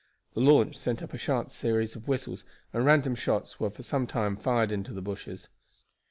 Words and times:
The 0.33 0.39
launch 0.39 0.75
sent 0.75 1.03
up 1.03 1.13
a 1.13 1.17
sharp 1.19 1.51
series 1.51 1.95
of 1.95 2.07
whistles, 2.07 2.43
and 2.73 2.83
random 2.83 3.13
shots 3.13 3.59
were 3.59 3.69
for 3.69 3.83
some 3.83 4.07
time 4.07 4.35
fired 4.35 4.71
into 4.71 4.93
the 4.93 5.01
bushes. 5.03 5.47